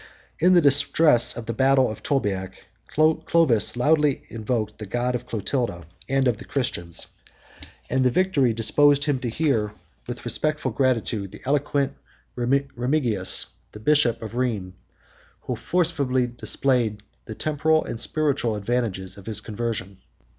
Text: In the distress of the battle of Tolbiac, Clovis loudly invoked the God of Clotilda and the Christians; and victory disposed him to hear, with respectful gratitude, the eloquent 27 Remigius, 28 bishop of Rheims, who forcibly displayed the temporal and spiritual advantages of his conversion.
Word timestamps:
In 0.39 0.53
the 0.53 0.61
distress 0.61 1.37
of 1.37 1.45
the 1.45 1.53
battle 1.53 1.87
of 1.87 2.01
Tolbiac, 2.01 2.53
Clovis 2.87 3.77
loudly 3.77 4.23
invoked 4.29 4.79
the 4.79 4.87
God 4.87 5.13
of 5.13 5.27
Clotilda 5.27 5.85
and 6.09 6.25
the 6.25 6.43
Christians; 6.43 7.05
and 7.87 8.03
victory 8.07 8.51
disposed 8.51 9.05
him 9.05 9.19
to 9.19 9.29
hear, 9.29 9.73
with 10.07 10.25
respectful 10.25 10.71
gratitude, 10.71 11.31
the 11.31 11.41
eloquent 11.45 11.93
27 12.33 12.71
Remigius, 12.75 13.51
28 13.73 13.85
bishop 13.85 14.21
of 14.23 14.33
Rheims, 14.33 14.73
who 15.41 15.55
forcibly 15.55 16.25
displayed 16.25 17.03
the 17.25 17.35
temporal 17.35 17.85
and 17.85 17.99
spiritual 17.99 18.55
advantages 18.55 19.17
of 19.19 19.27
his 19.27 19.39
conversion. 19.39 19.99